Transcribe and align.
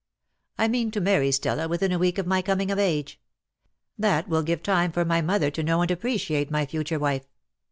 "I 0.57 0.67
mean 0.67 0.89
to 0.93 0.99
marry 0.99 1.31
Stella 1.31 1.67
within 1.67 1.91
a 1.91 1.99
week 1.99 2.17
of 2.17 2.25
my 2.25 2.41
coming 2.41 2.71
of 2.71 2.79
age. 2.79 3.21
That 3.99 4.27
will 4.27 4.41
give 4.41 4.63
time 4.63 4.91
for 4.91 5.05
my 5.05 5.21
mother 5.21 5.51
to 5.51 5.61
know 5.61 5.83
and 5.83 5.91
appreciate 5.91 6.49
my 6.49 6.65
future 6.65 6.97
wife. 6.97 7.27